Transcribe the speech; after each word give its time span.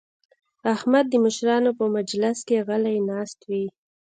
احمد 0.73 1.05
د 1.09 1.13
مشرانو 1.25 1.71
په 1.79 1.85
مجلس 1.95 2.37
کې 2.47 2.63
غلی 2.67 2.97
ناست 3.09 3.39
وي. 3.49 3.65